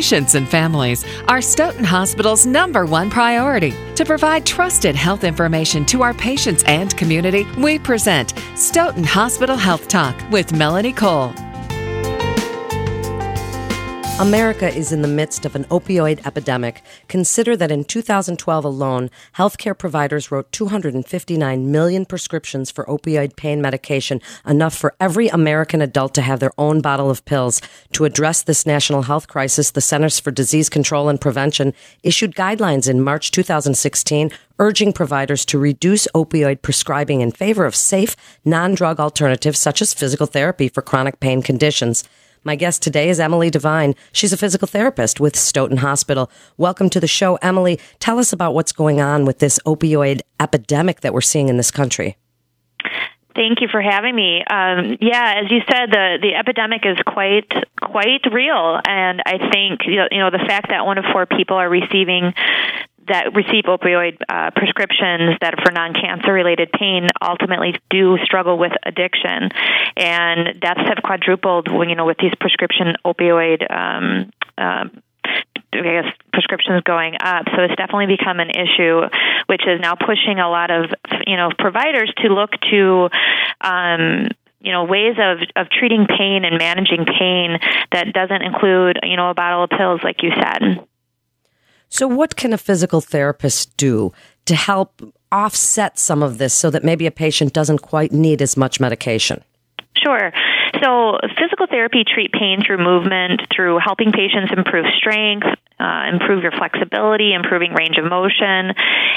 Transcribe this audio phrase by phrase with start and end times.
[0.00, 3.74] Patients and families are Stoughton Hospital's number one priority.
[3.96, 9.88] To provide trusted health information to our patients and community, we present Stoughton Hospital Health
[9.88, 11.34] Talk with Melanie Cole.
[14.20, 16.82] America is in the midst of an opioid epidemic.
[17.08, 24.20] Consider that in 2012 alone, healthcare providers wrote 259 million prescriptions for opioid pain medication,
[24.46, 27.62] enough for every American adult to have their own bottle of pills.
[27.92, 32.90] To address this national health crisis, the Centers for Disease Control and Prevention issued guidelines
[32.90, 39.58] in March 2016 urging providers to reduce opioid prescribing in favor of safe, non-drug alternatives
[39.58, 42.04] such as physical therapy for chronic pain conditions.
[42.42, 43.94] My guest today is Emily Devine.
[44.12, 46.30] She's a physical therapist with Stoughton Hospital.
[46.56, 47.78] Welcome to the show, Emily.
[47.98, 51.70] Tell us about what's going on with this opioid epidemic that we're seeing in this
[51.70, 52.16] country.
[53.34, 54.42] Thank you for having me.
[54.50, 59.80] Um, yeah, as you said, the the epidemic is quite quite real, and I think
[59.86, 62.32] you know, you know the fact that one of four people are receiving
[63.10, 68.72] that receive opioid uh, prescriptions that are for non-cancer related pain ultimately do struggle with
[68.84, 69.50] addiction,
[69.96, 71.68] and deaths have quadrupled.
[71.68, 73.68] You know with these prescription opioid.
[73.70, 74.88] Um, uh,
[75.72, 77.46] I guess prescriptions going up.
[77.54, 79.02] So it's definitely become an issue,
[79.46, 80.90] which is now pushing a lot of
[81.26, 83.08] you know providers to look to
[83.60, 84.28] um,
[84.60, 87.58] you know ways of of treating pain and managing pain
[87.92, 90.86] that doesn't include you know a bottle of pills, like you said.
[91.90, 94.12] So, what can a physical therapist do
[94.46, 95.02] to help
[95.32, 99.42] offset some of this so that maybe a patient doesn't quite need as much medication?
[99.96, 100.32] Sure.
[100.82, 105.46] So, physical therapy treat pain through movement, through helping patients improve strength,
[105.80, 108.72] uh, improve your flexibility, improving range of motion.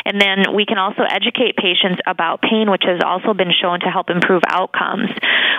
[0.06, 3.90] And then we can also educate patients about pain, which has also been shown to
[3.92, 5.12] help improve outcomes.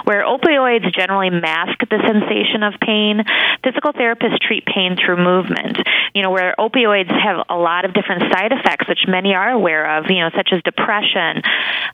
[0.05, 3.23] Where opioids generally mask the sensation of pain,
[3.63, 5.79] physical therapists treat pain through movement.
[6.15, 9.99] You know, where opioids have a lot of different side effects, which many are aware
[9.99, 11.43] of, you know, such as depression,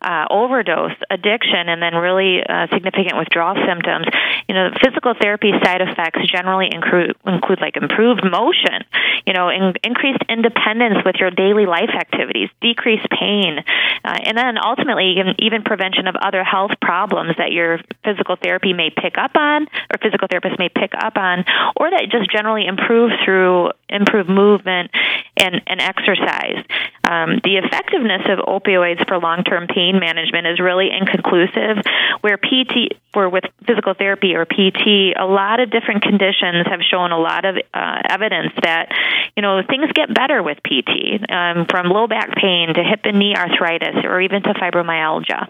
[0.02, 4.06] uh, overdose, addiction, and then really uh, significant withdrawal symptoms.
[4.46, 8.84] You know, physical therapy side effects generally include, include like improved motion,
[9.26, 13.64] you know, in, increased independence with your daily life activities, decreased pain,
[14.04, 18.74] uh, and then ultimately even, even prevention of other health problems that your physical therapy
[18.74, 21.44] may pick up on, or physical therapists may pick up on,
[21.76, 24.90] or that just generally improve through improved movement
[25.36, 26.64] and, and exercise.
[27.04, 31.82] Um, the effectiveness of opioids for long-term pain management is really inconclusive.
[32.20, 37.12] Where PT, where with physical therapy or PT, a lot of different conditions have shown
[37.12, 38.92] a lot of uh, evidence that
[39.36, 43.18] you know things get better with PT, um, from low back pain to hip and
[43.18, 45.48] knee arthritis, or even to fibromyalgia.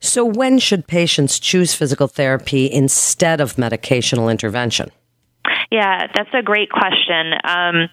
[0.00, 4.90] So, when should patients choose physical therapy instead of medicational intervention?
[5.70, 7.32] Yeah, that's a great question.
[7.42, 7.88] Um,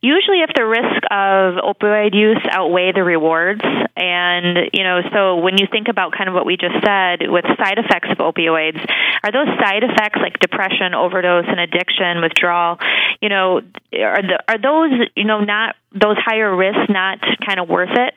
[0.00, 3.62] usually, if the risk of opioid use outweigh the rewards,
[3.96, 7.44] and you know, so when you think about kind of what we just said with
[7.58, 8.80] side effects of opioids,
[9.22, 12.78] are those side effects like depression, overdose, and addiction, withdrawal?
[13.20, 13.60] You know,
[13.92, 18.14] are the, are those you know not those higher risks not kind of worth it.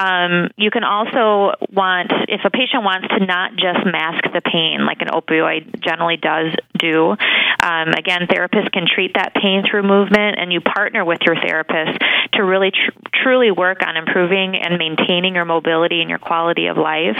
[0.00, 4.86] Um, you can also want, if a patient wants to not just mask the pain
[4.86, 10.38] like an opioid generally does do, um, again, therapists can treat that pain through movement,
[10.38, 11.98] and you partner with your therapist
[12.32, 16.78] to really tr- truly work on improving and maintaining your mobility and your quality of
[16.78, 17.18] life.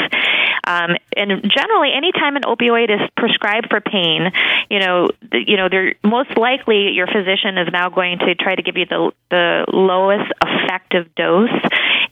[0.66, 4.32] Um, and generally, anytime an opioid is prescribed for pain,
[4.70, 8.62] you know, you know, they're most likely your physician is now going to try to
[8.62, 11.50] give you the the lowest effective dose.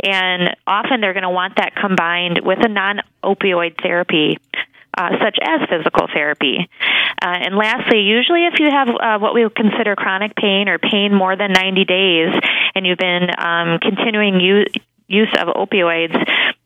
[0.02, 4.38] And often they're going to want that combined with a non opioid therapy.
[4.96, 6.68] Uh, such as physical therapy.
[7.22, 10.78] Uh, and lastly, usually if you have uh, what we would consider chronic pain or
[10.78, 12.34] pain more than 90 days
[12.74, 14.66] and you've been um, continuing use,
[15.06, 16.18] use of opioids,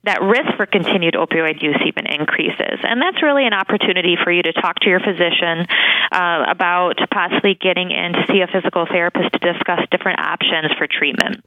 [0.05, 2.81] that risk for continued opioid use even increases.
[2.83, 5.67] And that's really an opportunity for you to talk to your physician
[6.11, 10.89] uh, about possibly getting in to see a physical therapist to discuss different options for
[10.89, 11.45] treatment.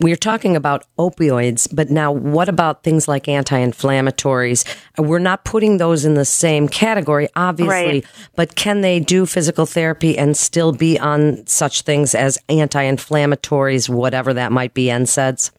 [0.00, 4.64] We're talking about opioids, but now what about things like anti-inflammatories?
[4.96, 8.06] We're not putting those in the same category, obviously, right.
[8.36, 14.34] but can they do physical therapy and still be on such things as anti-inflammatories, whatever
[14.34, 15.50] that might be, NSAIDs?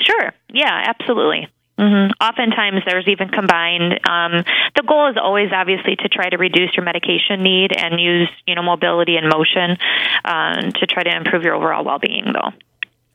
[0.00, 0.32] Sure.
[0.52, 1.48] Yeah, absolutely.
[1.78, 2.12] Mm-hmm.
[2.24, 4.00] Oftentimes, there's even combined.
[4.08, 4.44] Um,
[4.74, 8.54] the goal is always, obviously, to try to reduce your medication need and use, you
[8.54, 9.76] know, mobility and motion
[10.24, 12.50] uh, to try to improve your overall well-being, though.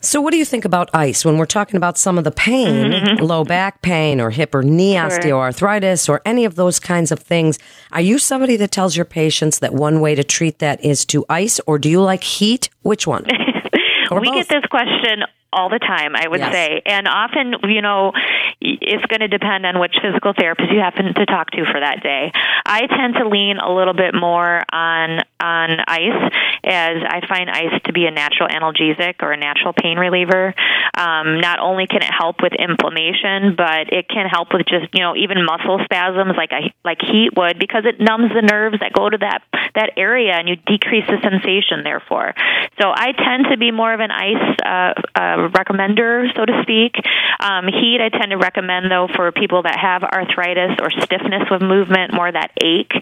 [0.04, 2.92] So, what do you think about ice when we're talking about some of the pain,
[2.92, 3.24] mm-hmm.
[3.24, 5.10] low back pain or hip or knee sure.
[5.10, 7.60] osteoarthritis or any of those kinds of things?
[7.92, 11.24] Are you somebody that tells your patients that one way to treat that is to
[11.30, 12.70] ice, or do you like heat?
[12.82, 13.26] Which one?
[14.12, 14.36] we both?
[14.36, 16.54] get this question all the time, I would yes.
[16.54, 16.82] say.
[16.86, 18.14] And often, you know,
[18.62, 22.02] it's going to depend on which physical therapist you happen to talk to for that
[22.02, 22.32] day.
[22.66, 26.32] I tend to lean a little bit more on on ice,
[26.64, 30.54] as I find ice to be a natural analgesic or a natural pain reliever.
[30.98, 35.02] Um, not only can it help with inflammation, but it can help with just you
[35.02, 38.94] know even muscle spasms like I, like heat would because it numbs the nerves that
[38.94, 39.44] go to that
[39.76, 41.84] that area and you decrease the sensation.
[41.84, 42.34] Therefore,
[42.82, 44.58] so I tend to be more of an ice.
[44.66, 46.96] Uh, uh, recommender, so to speak.
[47.40, 51.62] Um, heat, I tend to recommend though for people that have arthritis or stiffness with
[51.62, 52.94] movement, more that ache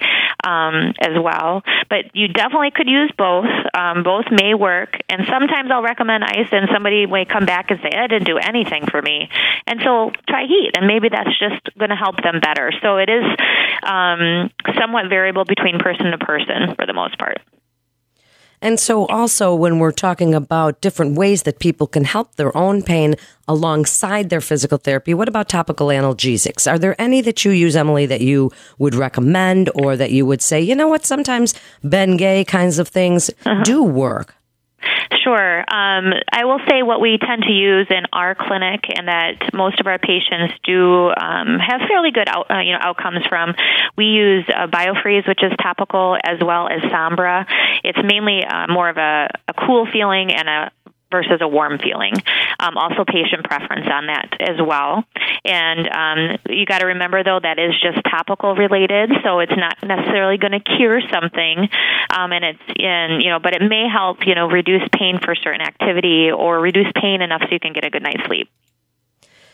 [0.43, 1.63] um, as well.
[1.89, 3.48] But you definitely could use both.
[3.73, 7.79] Um, both may work, and sometimes I'll recommend ice, and somebody may come back and
[7.81, 9.29] say, "I didn't do anything for me,"
[9.67, 12.71] and so try heat, and maybe that's just going to help them better.
[12.81, 13.25] So it is
[13.83, 14.49] um,
[14.79, 17.41] somewhat variable between person to person for the most part.
[18.61, 22.83] And so, also, when we're talking about different ways that people can help their own
[22.83, 23.15] pain
[23.47, 26.69] alongside their physical therapy, what about topical analgesics?
[26.69, 30.41] Are there any that you use, Emily, that you would recommend or that you would
[30.41, 31.53] say, you know what, sometimes
[31.83, 33.63] Ben Gay kinds of things uh-huh.
[33.63, 34.35] do work?
[35.23, 35.59] Sure.
[35.59, 39.79] Um, I will say what we tend to use in our clinic, and that most
[39.79, 43.53] of our patients do um, have fairly good out, uh, you know outcomes from.
[43.97, 47.45] We use uh, Biofreeze, which is topical, as well as Sombra.
[47.83, 50.71] It's mainly uh, more of a, a cool feeling and a
[51.11, 52.13] versus a warm feeling.
[52.59, 55.03] Um, also, patient preference on that as well.
[55.45, 59.77] And um, you got to remember, though, that is just topical related, so it's not
[59.83, 61.69] necessarily going to cure something.
[62.09, 65.35] Um, and it's in, you know, but it may help, you know, reduce pain for
[65.35, 68.49] certain activity or reduce pain enough so you can get a good night's sleep.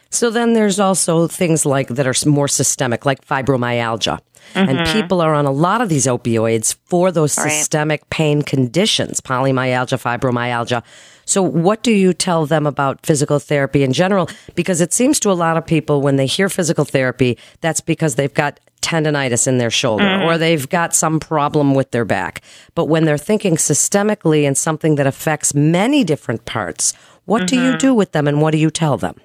[0.10, 4.20] So then there's also things like that are more systemic, like fibromyalgia.
[4.54, 4.70] Mm-hmm.
[4.70, 7.52] And people are on a lot of these opioids for those right.
[7.52, 10.84] systemic pain conditions, polymyalgia, fibromyalgia.
[11.26, 14.30] So, what do you tell them about physical therapy in general?
[14.54, 18.16] Because it seems to a lot of people when they hear physical therapy, that's because
[18.16, 20.24] they've got tendonitis in their shoulder mm-hmm.
[20.24, 22.42] or they've got some problem with their back.
[22.76, 26.94] But when they're thinking systemically and something that affects many different parts,
[27.26, 27.46] what mm-hmm.
[27.48, 27.78] do you mm-hmm.
[27.80, 29.20] do with them and what do you tell them?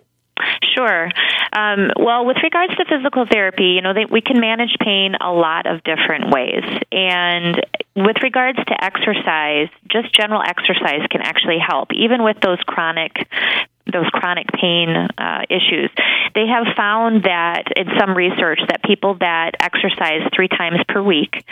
[0.75, 1.11] Sure.
[1.53, 5.33] Um, well, with regards to physical therapy, you know, they, we can manage pain a
[5.33, 6.65] lot of different ways.
[6.93, 7.61] And
[7.97, 13.13] with regards to exercise, just general exercise can actually help, even with those chronic
[13.93, 15.91] those chronic pain uh, issues.
[16.35, 21.45] They have found that in some research that people that exercise three times per week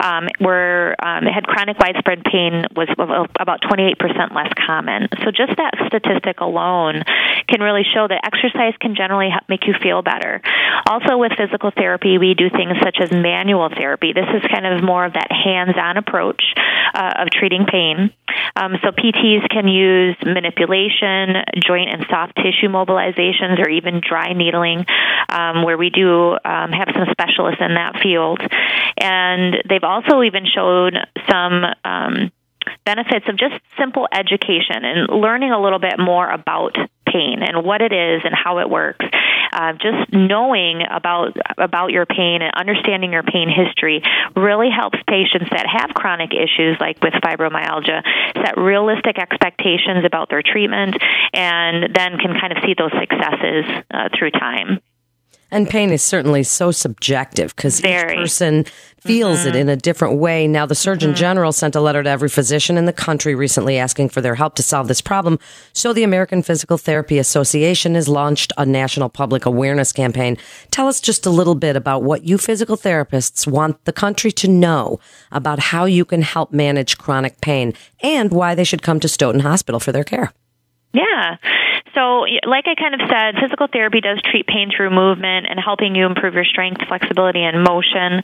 [0.00, 5.08] um, were um, had chronic widespread pain was about 28% less common.
[5.24, 7.02] So just that statistic alone
[7.48, 10.42] can really show that exercise can generally help make you feel better.
[10.86, 14.12] Also with physical therapy, we do things such as manual therapy.
[14.12, 16.42] This is kind of more of that hands-on approach
[16.94, 18.12] uh, of treating pain.
[18.54, 24.84] Um, so PTs can use manipulation, joint and soft tissue mobilizations, or even dry needling,
[25.28, 28.40] um, where we do um, have some specialists in that field.
[28.98, 30.92] And they've also even shown
[31.30, 32.32] some um,
[32.84, 36.76] benefits of just simple education and learning a little bit more about
[37.16, 39.04] pain and what it is and how it works.
[39.52, 44.02] Uh, just knowing about about your pain and understanding your pain history
[44.34, 48.02] really helps patients that have chronic issues like with fibromyalgia
[48.34, 50.96] set realistic expectations about their treatment
[51.32, 54.80] and then can kind of see those successes uh, through time.
[55.50, 58.64] And pain is certainly so subjective because each person
[58.98, 59.48] feels mm-hmm.
[59.48, 60.48] it in a different way.
[60.48, 61.18] Now, the Surgeon mm-hmm.
[61.18, 64.56] General sent a letter to every physician in the country recently asking for their help
[64.56, 65.38] to solve this problem.
[65.72, 70.36] So the American Physical Therapy Association has launched a national public awareness campaign.
[70.72, 74.48] Tell us just a little bit about what you physical therapists want the country to
[74.48, 74.98] know
[75.30, 77.72] about how you can help manage chronic pain
[78.02, 80.32] and why they should come to Stoughton Hospital for their care.
[80.92, 81.36] Yeah.
[81.94, 85.94] So, like I kind of said, physical therapy does treat pain through movement and helping
[85.94, 88.22] you improve your strength, flexibility, and motion.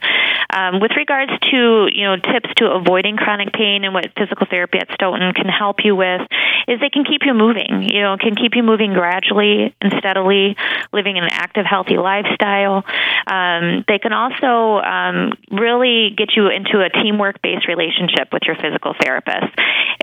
[0.52, 4.78] Um, with regards to you know tips to avoiding chronic pain and what physical therapy
[4.78, 6.21] at Stoughton can help you with
[6.69, 7.88] is they can keep you moving.
[7.88, 10.57] You know, can keep you moving gradually and steadily,
[10.92, 12.85] living an active, healthy lifestyle.
[13.26, 18.95] Um, they can also um, really get you into a teamwork-based relationship with your physical
[19.00, 19.52] therapist,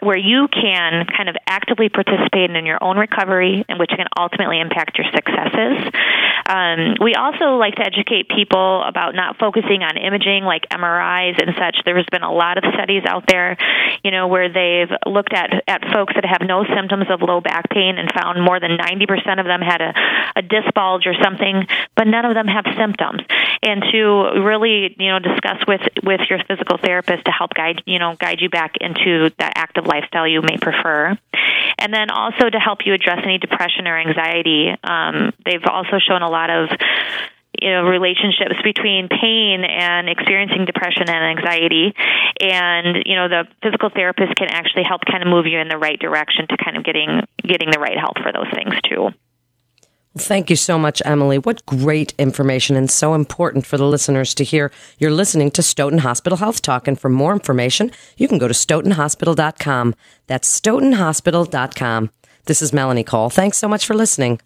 [0.01, 4.59] where you can kind of actively participate in your own recovery and which can ultimately
[4.59, 5.91] impact your successes.
[6.45, 11.55] Um, we also like to educate people about not focusing on imaging like MRIs and
[11.57, 11.77] such.
[11.85, 13.57] There's been a lot of studies out there,
[14.03, 17.69] you know, where they've looked at at folks that have no symptoms of low back
[17.69, 19.93] pain and found more than 90% of them had a,
[20.37, 23.21] a disc bulge or something, but none of them have symptoms.
[23.61, 27.99] And to really, you know, discuss with with your physical therapist to help guide, you
[27.99, 31.17] know, guide you back into that active lifestyle you may prefer.
[31.79, 34.69] And then also to help you address any depression or anxiety.
[34.83, 36.69] Um, they've also shown a lot of
[37.61, 41.93] you know relationships between pain and experiencing depression and anxiety
[42.39, 45.77] and you know the physical therapist can actually help kind of move you in the
[45.77, 49.09] right direction to kind of getting getting the right help for those things too
[50.17, 51.37] Thank you so much, Emily.
[51.37, 54.71] What great information and so important for the listeners to hear.
[54.97, 58.53] You're listening to Stoughton Hospital Health Talk, and for more information, you can go to
[58.53, 59.95] stoughtonhospital.com.
[60.27, 62.09] That's stoughtonhospital.com.
[62.45, 63.29] This is Melanie Cole.
[63.29, 64.39] Thanks so much for listening.